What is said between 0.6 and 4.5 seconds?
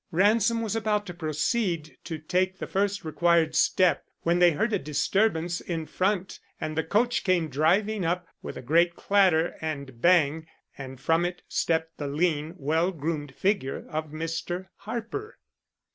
was about to proceed to take the first required step, when